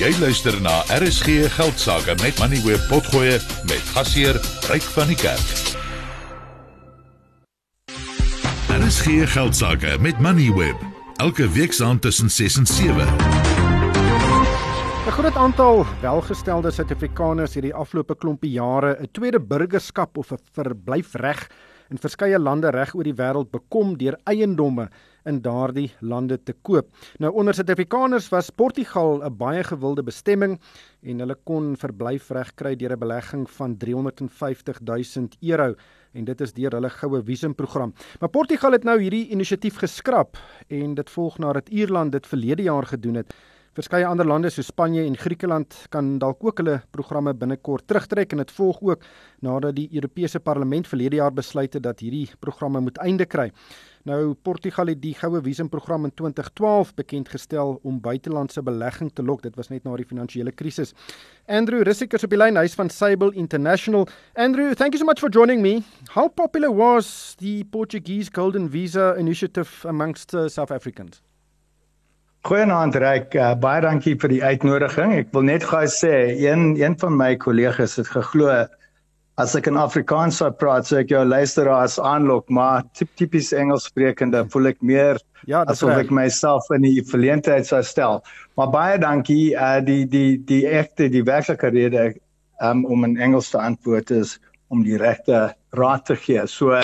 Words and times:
Jy 0.00 0.14
luister 0.16 0.54
na 0.64 0.78
RSG 0.96 1.50
Geldsaake 1.52 2.14
met 2.22 2.38
Money 2.40 2.62
Web 2.64 2.80
Potgoe 2.88 3.34
met 3.68 3.82
gasheer 3.92 4.38
Ryk 4.70 4.86
van 4.94 5.10
die 5.12 5.16
Kerk. 5.20 5.50
RSG 8.72 9.28
Geldsaake 9.28 9.98
met 10.00 10.16
Money 10.24 10.48
Web 10.56 10.80
elke 11.20 11.50
week 11.52 11.76
saand 11.76 12.00
tussen 12.00 12.30
6 12.32 12.56
en 12.62 12.66
7. 12.66 12.96
'n 15.04 15.12
Groot 15.18 15.36
aantal 15.36 15.84
welgestelde 16.00 16.70
Suid-Afrikaners 16.70 17.54
het 17.54 17.68
die 17.68 17.74
afgelope 17.74 18.16
klompie 18.16 18.56
jare 18.56 18.96
'n 19.02 19.08
tweede 19.12 19.40
burgerskap 19.40 20.16
of 20.16 20.32
'n 20.32 20.40
verblyfreg 20.52 21.44
in 21.90 21.98
verskeie 21.98 22.38
lande 22.38 22.70
reg 22.70 22.94
oor 22.94 23.06
die 23.06 23.16
wêreld 23.18 23.50
bekom 23.50 23.96
deur 23.98 24.16
eiendomme 24.30 24.88
in 25.28 25.40
daardie 25.44 25.90
lande 26.00 26.38
te 26.38 26.54
koop. 26.62 26.88
Nou 27.18 27.32
onder 27.34 27.54
Suid-Afrikaners 27.54 28.30
was 28.32 28.50
Portugal 28.50 29.20
'n 29.22 29.36
baie 29.36 29.64
gewilde 29.64 30.02
bestemming 30.02 30.58
en 31.02 31.18
hulle 31.18 31.36
kon 31.44 31.76
verblyfreg 31.76 32.54
kry 32.54 32.76
deur 32.76 32.92
'n 32.92 32.98
belegging 32.98 33.50
van 33.50 33.76
350 33.76 34.80
000 34.80 35.28
euro 35.40 35.74
en 36.12 36.24
dit 36.24 36.40
is 36.40 36.52
deur 36.52 36.72
hulle 36.72 36.90
goue 36.90 37.22
visumprogram. 37.22 37.94
Maar 38.20 38.30
Portugal 38.30 38.72
het 38.72 38.84
nou 38.84 38.98
hierdie 39.00 39.28
inisiatief 39.28 39.76
geskraap 39.76 40.38
en 40.68 40.94
dit 40.94 41.10
volg 41.10 41.38
nadat 41.38 41.68
Ierland 41.68 42.12
dit 42.12 42.26
verlede 42.26 42.62
jaar 42.62 42.86
gedoen 42.86 43.14
het. 43.14 43.34
Verskeie 43.70 44.02
ander 44.02 44.26
lande 44.26 44.50
so 44.50 44.64
Spanje 44.66 45.04
en 45.06 45.14
Griekeland 45.14 45.74
kan 45.94 46.16
dalk 46.18 46.40
ook 46.42 46.58
hulle 46.58 46.80
programme 46.90 47.30
binnekort 47.38 47.84
terugtrek 47.86 48.32
en 48.34 48.42
dit 48.42 48.50
volg 48.56 48.80
ook 48.82 49.04
nadat 49.46 49.76
die 49.76 49.86
Europese 49.94 50.40
Parlement 50.42 50.88
verlede 50.90 51.20
jaar 51.20 51.30
besluit 51.30 51.76
het 51.78 51.84
dat 51.84 52.02
hierdie 52.02 52.24
programme 52.42 52.82
moet 52.82 52.98
einde 52.98 53.28
kry. 53.30 53.52
Nou 54.10 54.34
Portugal 54.34 54.90
het 54.90 54.98
die 55.04 55.14
goue 55.14 55.38
visumprogram 55.46 56.08
in 56.08 56.14
2012 56.18 56.92
bekend 56.98 57.30
gestel 57.30 57.78
om 57.86 58.02
buitelandse 58.02 58.62
belegging 58.62 59.14
te 59.14 59.22
lok. 59.22 59.46
Dit 59.46 59.54
was 59.54 59.70
net 59.70 59.86
na 59.86 59.94
die 59.94 60.08
finansiële 60.08 60.50
krisis. 60.50 60.90
Andrew 61.46 61.86
Risikers 61.86 62.26
op 62.26 62.34
die 62.34 62.42
lyn 62.42 62.58
huis 62.58 62.74
van 62.74 62.90
Sable 62.90 63.30
International. 63.38 64.08
Andrew, 64.34 64.74
thank 64.74 64.98
you 64.98 64.98
so 64.98 65.06
much 65.06 65.22
for 65.22 65.30
joining 65.30 65.62
me. 65.62 65.84
How 66.16 66.26
popular 66.26 66.74
was 66.74 67.36
the 67.38 67.62
Portuguese 67.70 68.34
Golden 68.34 68.66
Visa 68.68 69.14
initiative 69.16 69.86
amongst 69.86 70.34
uh, 70.34 70.48
South 70.48 70.74
Africans? 70.74 71.22
Goeienaand 72.48 72.96
Ryk, 72.96 73.34
uh, 73.36 73.52
baie 73.60 73.82
dankie 73.84 74.14
vir 74.16 74.32
die 74.32 74.40
uitnodiging. 74.40 75.10
Ek 75.18 75.34
wil 75.36 75.44
net 75.44 75.64
gou 75.68 75.82
sê 75.92 76.12
een 76.40 76.70
een 76.80 76.94
van 77.02 77.18
my 77.18 77.34
kollegas 77.36 77.98
het 78.00 78.08
geglo 78.08 78.48
as 79.40 79.52
ek 79.56 79.68
in 79.68 79.76
Afrikaans 79.80 80.38
sou 80.40 80.48
praat, 80.52 80.88
sou 80.88 80.98
ek 81.00 81.12
jou 81.12 81.20
luisteraars 81.24 81.98
aanlok, 82.00 82.48
maar 82.52 82.86
tipies 82.96 83.52
Engels 83.56 83.90
sprekende 83.90 84.42
voel 84.52 84.70
ek 84.72 84.80
meer 84.84 85.20
ja, 85.48 85.62
asof 85.68 85.94
ek 85.98 86.12
myself 86.12 86.68
in 86.76 86.84
die 86.84 87.04
verleentheid 87.10 87.68
sou 87.68 87.82
stel. 87.84 88.20
Maar 88.56 88.72
baie 88.72 88.98
dankie. 89.00 89.52
Uh 89.56 89.78
die 89.84 90.04
die 90.08 90.40
die 90.48 90.64
egte 90.68 91.10
die 91.12 91.24
werklike 91.28 91.72
rede 91.76 92.06
um, 92.64 92.86
om 92.88 93.04
in 93.08 93.18
Engels 93.20 93.52
te 93.52 93.60
antwoord 93.60 94.12
is 94.16 94.38
om 94.72 94.84
die 94.86 94.96
regte 95.00 95.50
raad 95.76 96.08
te 96.08 96.16
gee. 96.16 96.46
So 96.48 96.80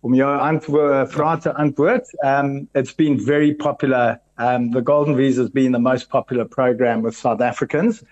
om 0.00 0.14
jou 0.14 0.30
antwoord 0.38 1.12
vrae 1.12 1.38
te 1.38 1.54
antwoord. 1.54 2.14
Um 2.24 2.68
it's 2.72 2.94
been 2.94 3.18
very 3.24 3.54
popular 3.54 4.18
Um, 4.38 4.70
the 4.70 4.80
Golden 4.80 5.16
Visa 5.16 5.42
has 5.42 5.50
been 5.50 5.72
the 5.72 5.80
most 5.80 6.08
popular 6.08 6.44
program 6.44 7.02
with 7.02 7.16
South 7.16 7.40
Africans. 7.40 8.04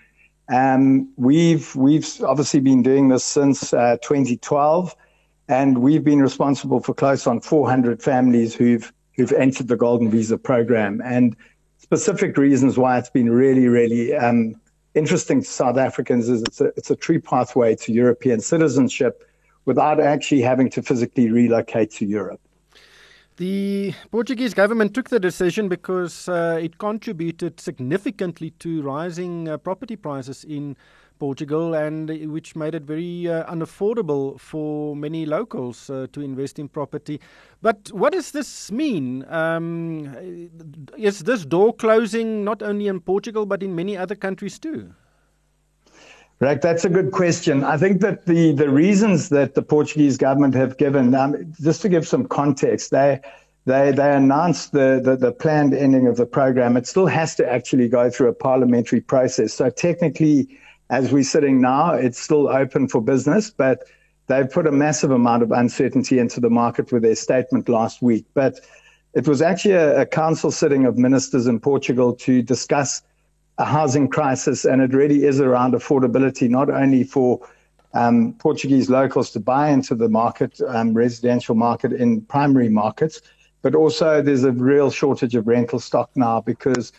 Um, 0.49 1.11
we've 1.15 1.73
we've 1.75 2.07
obviously 2.21 2.59
been 2.59 2.83
doing 2.83 3.07
this 3.07 3.23
since 3.23 3.73
uh, 3.73 3.97
2012, 4.01 4.95
and 5.47 5.77
we've 5.79 6.03
been 6.03 6.21
responsible 6.21 6.81
for 6.81 6.93
close 6.93 7.27
on 7.27 7.39
400 7.39 8.03
families 8.03 8.53
who've 8.53 8.91
who've 9.15 9.31
entered 9.31 9.69
the 9.69 9.77
Golden 9.77 10.11
Visa 10.11 10.37
program. 10.37 11.01
And 11.03 11.35
specific 11.77 12.37
reasons 12.37 12.77
why 12.77 12.97
it's 12.97 13.09
been 13.09 13.29
really 13.29 13.67
really 13.67 14.13
um, 14.13 14.55
interesting 14.95 15.41
to 15.41 15.47
South 15.47 15.77
Africans 15.77 16.27
is 16.27 16.43
it's 16.43 16.59
a 16.59 16.65
it's 16.75 16.91
a 16.91 16.95
true 16.95 17.21
pathway 17.21 17.75
to 17.75 17.93
European 17.93 18.41
citizenship 18.41 19.23
without 19.67 19.99
actually 19.99 20.41
having 20.41 20.69
to 20.71 20.81
physically 20.81 21.29
relocate 21.29 21.91
to 21.91 22.05
Europe. 22.05 22.41
The 23.35 23.93
Portuguese 24.09 24.55
government 24.55 24.95
took 24.95 25.09
the 25.09 25.19
decision 25.19 25.69
because 25.69 26.27
uh, 26.27 26.59
it 26.59 26.79
contributed 26.79 27.59
significantly 27.59 28.49
to 28.61 28.81
rising 28.81 29.47
uh, 29.47 29.57
property 29.57 29.95
prices 29.95 30.43
in 30.43 30.75
Portugal, 31.19 31.75
and 31.75 32.09
which 32.31 32.55
made 32.55 32.73
it 32.73 32.83
very 32.83 33.27
uh, 33.27 33.43
unaffordable 33.51 34.39
for 34.39 34.95
many 34.95 35.25
locals 35.25 35.89
uh, 35.89 36.07
to 36.13 36.21
invest 36.21 36.57
in 36.57 36.67
property. 36.67 37.19
But 37.61 37.91
what 37.91 38.13
does 38.13 38.31
this 38.31 38.71
mean? 38.71 39.23
Um, 39.27 40.49
is 40.97 41.19
this 41.19 41.45
door 41.45 41.73
closing 41.73 42.43
not 42.43 42.63
only 42.63 42.87
in 42.87 43.01
Portugal 43.01 43.45
but 43.45 43.61
in 43.61 43.75
many 43.75 43.97
other 43.97 44.15
countries 44.15 44.57
too? 44.57 44.93
Right, 46.39 46.61
that's 46.61 46.85
a 46.85 46.89
good 46.89 47.11
question. 47.11 47.63
I 47.63 47.77
think 47.77 48.01
that 48.01 48.27
the, 48.27 48.51
the 48.51 48.69
reasons 48.69 49.29
that 49.29 49.55
the 49.55 49.63
Portuguese 49.63 50.17
government 50.17 50.53
have 50.53 50.77
given, 50.77 51.15
um, 51.15 51.51
just 51.59 51.81
to 51.81 51.89
give 51.89 52.07
some 52.07 52.27
context, 52.27 52.91
they 52.91 53.19
they 53.65 53.91
they 53.91 54.15
announced 54.15 54.71
the, 54.71 55.01
the, 55.03 55.15
the 55.15 55.31
planned 55.31 55.73
ending 55.73 56.05
of 56.05 56.15
the 56.15 56.27
program. 56.27 56.77
It 56.77 56.85
still 56.85 57.07
has 57.07 57.33
to 57.35 57.51
actually 57.51 57.89
go 57.89 58.11
through 58.11 58.29
a 58.29 58.33
parliamentary 58.33 59.01
process. 59.01 59.51
So 59.51 59.71
technically, 59.71 60.47
as 60.91 61.11
we're 61.11 61.23
sitting 61.23 61.59
now, 61.59 61.93
it's 61.93 62.19
still 62.19 62.47
open 62.47 62.87
for 62.87 63.01
business, 63.01 63.49
but 63.49 63.83
they've 64.27 64.49
put 64.49 64.67
a 64.67 64.71
massive 64.71 65.09
amount 65.09 65.41
of 65.41 65.51
uncertainty 65.51 66.19
into 66.19 66.39
the 66.39 66.51
market 66.51 66.91
with 66.91 67.01
their 67.01 67.15
statement 67.15 67.67
last 67.67 68.03
week. 68.03 68.25
But 68.35 68.59
it 69.15 69.27
was 69.27 69.41
actually 69.41 69.73
a, 69.73 70.01
a 70.01 70.05
council 70.05 70.51
sitting 70.51 70.85
of 70.85 70.99
ministers 70.99 71.47
in 71.47 71.59
Portugal 71.59 72.13
to 72.13 72.43
discuss 72.43 73.01
a 73.57 73.65
housing 73.65 74.07
crisis, 74.07 74.65
and 74.65 74.81
it 74.81 74.93
really 74.93 75.23
is 75.23 75.39
around 75.39 75.73
affordability, 75.73 76.49
not 76.49 76.69
only 76.69 77.03
for 77.03 77.39
um, 77.93 78.33
Portuguese 78.33 78.89
locals 78.89 79.31
to 79.31 79.39
buy 79.39 79.69
into 79.69 79.95
the 79.95 80.09
market, 80.09 80.59
um, 80.67 80.93
residential 80.93 81.55
market 81.55 81.91
in 81.93 82.21
primary 82.21 82.69
markets, 82.69 83.21
but 83.61 83.73
also 83.73 84.21
there's 84.21 84.43
a 84.43 84.51
real 84.51 84.91
shortage 84.91 85.35
of 85.35 85.47
rental 85.47 85.79
stock 85.79 86.11
now 86.15 86.39
because, 86.41 86.91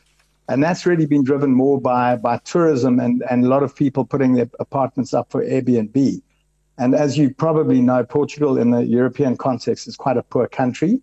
and 0.48 0.62
that's 0.62 0.84
really 0.86 1.06
been 1.06 1.22
driven 1.22 1.52
more 1.52 1.80
by 1.80 2.16
by 2.16 2.38
tourism 2.38 2.98
and 2.98 3.22
and 3.30 3.44
a 3.44 3.48
lot 3.48 3.62
of 3.62 3.76
people 3.76 4.04
putting 4.04 4.34
their 4.34 4.50
apartments 4.58 5.14
up 5.14 5.30
for 5.30 5.44
Airbnb. 5.44 6.20
And 6.78 6.94
as 6.94 7.18
you 7.18 7.34
probably 7.34 7.80
know, 7.80 8.04
Portugal 8.04 8.56
in 8.56 8.70
the 8.70 8.84
European 8.84 9.36
context 9.36 9.88
is 9.88 9.96
quite 9.96 10.16
a 10.16 10.22
poor 10.22 10.48
country, 10.48 11.00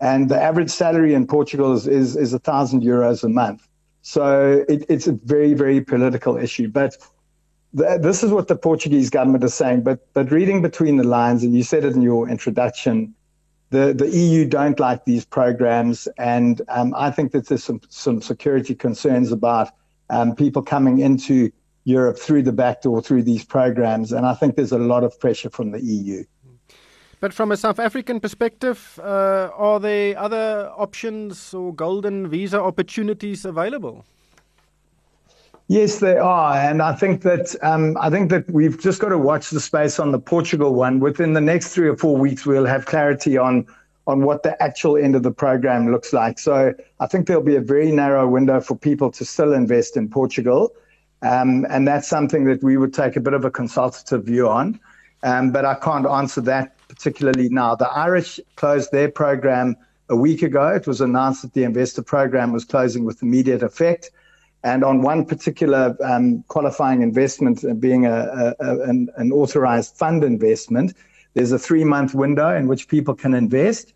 and 0.00 0.28
the 0.28 0.40
average 0.40 0.70
salary 0.70 1.14
in 1.14 1.26
Portugal 1.26 1.72
is 1.72 1.88
is, 1.88 2.16
is 2.16 2.32
a 2.32 2.38
thousand 2.38 2.82
euros 2.82 3.24
a 3.24 3.28
month. 3.28 3.66
So 4.08 4.64
it, 4.68 4.86
it's 4.88 5.08
a 5.08 5.18
very, 5.24 5.52
very 5.54 5.80
political 5.80 6.36
issue. 6.36 6.68
But 6.68 6.96
th- 7.76 8.00
this 8.02 8.22
is 8.22 8.30
what 8.30 8.46
the 8.46 8.54
Portuguese 8.54 9.10
government 9.10 9.42
is 9.42 9.52
saying. 9.52 9.82
But 9.82 9.98
but 10.14 10.30
reading 10.30 10.62
between 10.62 10.96
the 10.96 11.02
lines, 11.02 11.42
and 11.42 11.52
you 11.52 11.64
said 11.64 11.84
it 11.84 11.96
in 11.96 12.02
your 12.02 12.28
introduction, 12.28 13.16
the, 13.70 13.92
the 13.92 14.08
EU 14.08 14.44
don't 14.48 14.78
like 14.78 15.06
these 15.06 15.24
programs, 15.24 16.06
and 16.18 16.62
um, 16.68 16.94
I 16.96 17.10
think 17.10 17.32
that 17.32 17.48
there's 17.48 17.64
some 17.64 17.80
some 17.88 18.22
security 18.22 18.76
concerns 18.76 19.32
about 19.32 19.70
um, 20.08 20.36
people 20.36 20.62
coming 20.62 21.00
into 21.00 21.50
Europe 21.82 22.16
through 22.16 22.42
the 22.44 22.52
back 22.52 22.82
door 22.82 23.02
through 23.02 23.24
these 23.24 23.44
programs, 23.44 24.12
and 24.12 24.24
I 24.24 24.34
think 24.34 24.54
there's 24.54 24.70
a 24.70 24.78
lot 24.78 25.02
of 25.02 25.18
pressure 25.18 25.50
from 25.50 25.72
the 25.72 25.82
EU. 25.82 26.22
But 27.20 27.32
from 27.32 27.50
a 27.50 27.56
South 27.56 27.78
African 27.78 28.20
perspective, 28.20 29.00
uh, 29.02 29.50
are 29.54 29.80
there 29.80 30.18
other 30.18 30.70
options 30.76 31.54
or 31.54 31.72
golden 31.74 32.28
visa 32.28 32.60
opportunities 32.60 33.44
available? 33.44 34.04
Yes, 35.68 35.98
they 35.98 36.16
are, 36.16 36.54
and 36.54 36.80
I 36.80 36.94
think 36.94 37.22
that 37.22 37.56
um, 37.62 37.96
I 38.00 38.08
think 38.08 38.30
that 38.30 38.48
we've 38.48 38.78
just 38.78 39.00
got 39.00 39.08
to 39.08 39.18
watch 39.18 39.50
the 39.50 39.58
space 39.58 39.98
on 39.98 40.12
the 40.12 40.18
Portugal 40.18 40.74
one. 40.74 41.00
Within 41.00 41.32
the 41.32 41.40
next 41.40 41.74
three 41.74 41.88
or 41.88 41.96
four 41.96 42.16
weeks, 42.16 42.46
we'll 42.46 42.66
have 42.66 42.86
clarity 42.86 43.36
on 43.36 43.66
on 44.06 44.22
what 44.22 44.44
the 44.44 44.62
actual 44.62 44.96
end 44.96 45.16
of 45.16 45.24
the 45.24 45.32
program 45.32 45.90
looks 45.90 46.12
like. 46.12 46.38
So 46.38 46.72
I 47.00 47.06
think 47.08 47.26
there'll 47.26 47.42
be 47.42 47.56
a 47.56 47.60
very 47.60 47.90
narrow 47.90 48.28
window 48.28 48.60
for 48.60 48.76
people 48.76 49.10
to 49.10 49.24
still 49.24 49.52
invest 49.54 49.96
in 49.96 50.08
Portugal, 50.08 50.72
um, 51.22 51.66
and 51.68 51.88
that's 51.88 52.06
something 52.06 52.44
that 52.44 52.62
we 52.62 52.76
would 52.76 52.94
take 52.94 53.16
a 53.16 53.20
bit 53.20 53.34
of 53.34 53.44
a 53.44 53.50
consultative 53.50 54.24
view 54.24 54.48
on. 54.48 54.78
Um, 55.24 55.50
but 55.50 55.64
I 55.64 55.74
can't 55.74 56.06
answer 56.06 56.40
that 56.42 56.75
particularly 56.96 57.48
now. 57.50 57.74
The 57.74 57.88
Irish 57.88 58.40
closed 58.56 58.90
their 58.90 59.10
program 59.10 59.76
a 60.08 60.16
week 60.16 60.42
ago. 60.42 60.68
It 60.68 60.86
was 60.86 61.00
announced 61.00 61.42
that 61.42 61.52
the 61.52 61.64
investor 61.64 62.02
program 62.02 62.52
was 62.52 62.64
closing 62.64 63.04
with 63.04 63.22
immediate 63.22 63.62
effect. 63.62 64.10
And 64.64 64.82
on 64.82 65.02
one 65.02 65.26
particular 65.26 65.96
um, 66.02 66.42
qualifying 66.48 67.02
investment, 67.02 67.64
uh, 67.64 67.74
being 67.74 68.06
a, 68.06 68.54
a, 68.58 68.80
an, 68.80 69.08
an 69.16 69.30
authorized 69.30 69.94
fund 69.94 70.24
investment, 70.24 70.94
there's 71.34 71.52
a 71.52 71.58
three 71.58 71.84
month 71.84 72.14
window 72.14 72.56
in 72.56 72.66
which 72.66 72.88
people 72.88 73.14
can 73.14 73.34
invest. 73.34 73.92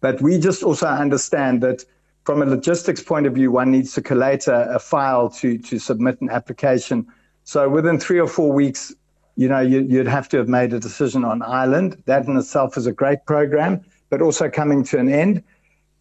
But 0.00 0.20
we 0.20 0.38
just 0.38 0.62
also 0.62 0.86
understand 0.86 1.62
that 1.62 1.84
from 2.24 2.42
a 2.42 2.46
logistics 2.46 3.02
point 3.02 3.26
of 3.26 3.34
view, 3.34 3.50
one 3.50 3.70
needs 3.70 3.94
to 3.94 4.02
collate 4.02 4.46
a, 4.46 4.74
a 4.74 4.78
file 4.78 5.30
to, 5.30 5.58
to 5.58 5.78
submit 5.78 6.20
an 6.20 6.30
application. 6.30 7.06
So 7.44 7.68
within 7.68 7.98
three 7.98 8.20
or 8.20 8.28
four 8.28 8.52
weeks, 8.52 8.94
you 9.36 9.48
know, 9.48 9.60
you, 9.60 9.98
would 9.98 10.08
have 10.08 10.28
to 10.30 10.36
have 10.38 10.48
made 10.48 10.72
a 10.72 10.78
decision 10.78 11.24
on 11.24 11.42
Ireland. 11.42 12.02
That 12.06 12.26
in 12.26 12.36
itself 12.36 12.76
is 12.76 12.86
a 12.86 12.92
great 12.92 13.24
program, 13.26 13.80
but 14.10 14.20
also 14.20 14.50
coming 14.50 14.84
to 14.84 14.98
an 14.98 15.08
end. 15.08 15.42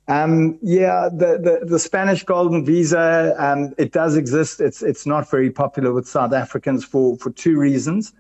Um, 0.07 0.59
yeah, 0.61 1.09
the, 1.11 1.39
the, 1.61 1.65
the, 1.65 1.79
Spanish 1.79 2.23
golden 2.23 2.65
visa, 2.65 3.33
um, 3.37 3.73
it 3.77 3.93
does 3.93 4.17
exist. 4.17 4.59
It's, 4.59 4.81
it's 4.81 5.05
not 5.05 5.29
very 5.29 5.49
popular 5.49 5.93
with 5.93 6.07
South 6.07 6.33
Africans 6.33 6.83
for, 6.83 7.17
for 7.17 7.31
two 7.31 7.57
reasons. 7.57 8.11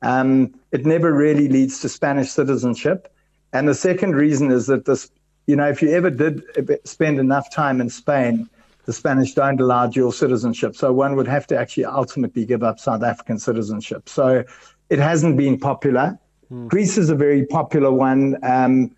Um, 0.00 0.54
it 0.72 0.86
never 0.86 1.12
really 1.12 1.48
leads 1.48 1.80
to 1.80 1.88
Spanish 1.88 2.30
citizenship. 2.30 3.12
And 3.52 3.68
the 3.68 3.74
second 3.74 4.14
reason 4.14 4.50
is 4.50 4.66
that 4.68 4.86
this, 4.86 5.10
you 5.46 5.56
know, 5.56 5.68
if 5.68 5.82
you 5.82 5.90
ever 5.90 6.08
did 6.08 6.44
spend 6.84 7.18
enough 7.18 7.50
time 7.50 7.80
in 7.80 7.90
Spain, 7.90 8.48
the 8.86 8.92
Spanish 8.92 9.34
don't 9.34 9.60
allow 9.60 9.86
dual 9.86 10.12
citizenship. 10.12 10.76
So 10.76 10.92
one 10.92 11.16
would 11.16 11.28
have 11.28 11.46
to 11.48 11.58
actually 11.58 11.86
ultimately 11.86 12.44
give 12.44 12.62
up 12.62 12.78
South 12.78 13.02
African 13.02 13.38
citizenship. 13.38 14.08
So 14.08 14.44
it 14.90 14.98
hasn't 14.98 15.36
been 15.36 15.58
popular. 15.58 16.18
Mm. 16.52 16.68
Greece 16.68 16.98
is 16.98 17.10
a 17.10 17.14
very 17.14 17.46
popular 17.46 17.90
one. 17.90 18.36
Um, 18.42 18.94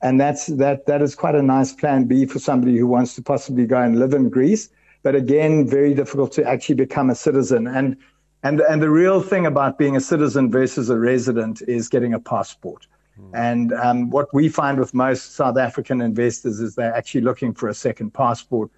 and 0.00 0.20
that's 0.20 0.46
that 0.46 0.86
that 0.86 1.02
is 1.02 1.14
quite 1.14 1.34
a 1.34 1.42
nice 1.42 1.72
plan 1.72 2.04
B 2.04 2.24
for 2.26 2.38
somebody 2.38 2.76
who 2.76 2.86
wants 2.86 3.14
to 3.16 3.22
possibly 3.22 3.66
go 3.66 3.80
and 3.80 3.98
live 3.98 4.14
in 4.14 4.28
Greece. 4.28 4.68
But 5.02 5.14
again, 5.14 5.68
very 5.68 5.94
difficult 5.94 6.32
to 6.32 6.44
actually 6.44 6.76
become 6.76 7.10
a 7.10 7.14
citizen. 7.14 7.66
And 7.66 7.96
and 8.42 8.60
and 8.60 8.80
the 8.80 8.90
real 8.90 9.20
thing 9.20 9.46
about 9.46 9.78
being 9.78 9.96
a 9.96 10.00
citizen 10.00 10.50
versus 10.50 10.90
a 10.90 10.98
resident 10.98 11.62
is 11.62 11.88
getting 11.88 12.14
a 12.14 12.20
passport. 12.20 12.86
Mm. 13.20 13.30
And 13.34 13.72
um, 13.72 14.10
what 14.10 14.32
we 14.32 14.48
find 14.48 14.78
with 14.78 14.94
most 14.94 15.34
South 15.34 15.58
African 15.58 16.00
investors 16.00 16.60
is 16.60 16.76
they're 16.76 16.94
actually 16.94 17.22
looking 17.22 17.52
for 17.52 17.68
a 17.68 17.74
second 17.74 18.14
passport 18.14 18.70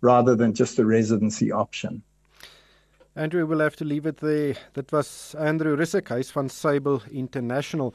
rather 0.00 0.36
than 0.36 0.52
just 0.52 0.78
a 0.78 0.84
residency 0.84 1.52
option. 1.52 2.02
Andrew 3.16 3.46
will 3.46 3.60
have 3.60 3.76
to 3.76 3.84
leave 3.84 4.06
it 4.06 4.18
there. 4.18 4.54
Dit 4.74 4.92
was 4.92 5.34
Andrew 5.38 5.76
Rissik, 5.76 6.08
hy's 6.08 6.30
van 6.30 6.48
Sable 6.48 7.00
International. 7.10 7.94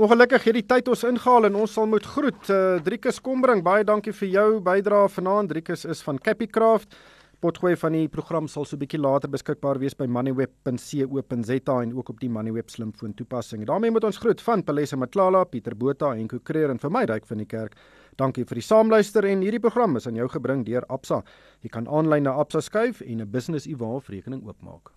Ongelukkig 0.00 0.44
het 0.46 0.56
die 0.56 0.64
tyd 0.64 0.88
ons 0.88 1.02
ingehaal 1.04 1.48
en 1.48 1.56
ons 1.60 1.72
sal 1.74 1.88
moet 1.90 2.06
groet. 2.06 2.48
Uh, 2.48 2.78
Driekus 2.86 3.18
Kombring, 3.20 3.64
baie 3.66 3.84
dankie 3.84 4.14
vir 4.14 4.30
jou 4.32 4.46
bydrae 4.64 5.10
vanaand. 5.10 5.50
Driekus 5.50 5.84
is 5.84 6.00
van 6.06 6.22
Capicraft. 6.22 6.94
Potgooi 7.40 7.72
van 7.80 7.94
die 7.96 8.08
program 8.12 8.44
sal 8.52 8.66
so 8.68 8.76
bietjie 8.76 8.98
later 9.00 9.30
beskikbaar 9.32 9.78
wees 9.80 9.94
by 9.96 10.04
moneyweb.co.za 10.12 11.76
en 11.80 11.94
ook 11.96 12.10
op 12.12 12.18
die 12.20 12.28
Moneyweb 12.28 12.68
slimfoon 12.68 13.14
toepassing. 13.16 13.64
daarmee 13.66 13.90
moet 13.90 14.04
ons 14.04 14.18
groet 14.20 14.40
van 14.44 14.64
Palesa 14.64 14.96
Matlala, 14.96 15.44
Pieter 15.44 15.76
Botha 15.76 16.14
en 16.14 16.28
Kukreer 16.28 16.70
en 16.70 16.78
vir 16.78 16.90
my 16.92 17.04
ryk 17.08 17.26
van 17.26 17.38
die 17.40 17.46
kerk. 17.46 17.76
Dankie 18.20 18.44
vir 18.44 18.60
die 18.60 18.66
saamluister 18.66 19.24
en 19.24 19.40
hierdie 19.40 19.60
program 19.60 19.96
is 19.96 20.06
aan 20.06 20.16
jou 20.20 20.28
gebring 20.28 20.66
deur 20.66 20.84
Absa. 20.88 21.22
Jy 21.62 21.68
kan 21.72 21.88
aanlyn 21.88 22.22
na 22.28 22.36
Absa 22.36 22.60
skuif 22.60 23.00
en 23.00 23.20
'n 23.20 23.30
business 23.30 23.66
e-wallet 23.66 24.08
rekening 24.08 24.44
oopmaak. 24.44 24.92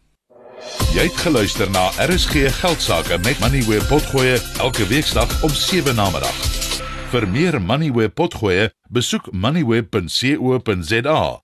Jy 0.94 1.04
het 1.07 1.18
geluister 1.24 1.72
na 1.72 1.88
RSG 1.96 2.51
Geldsaake 2.60 3.18
met 3.24 3.39
Money 3.39 3.63
where 3.63 3.86
potgoe 3.88 4.38
elke 4.60 4.88
weeksdag 4.88 5.44
om 5.44 5.50
7 5.50 5.96
na 5.96 6.12
middag. 6.12 6.36
Vir 7.12 7.28
meer 7.28 7.62
Money 7.62 7.92
where 7.92 8.10
potgoe, 8.10 8.69
besoek 8.89 9.31
moneyweb.co.za 9.31 11.44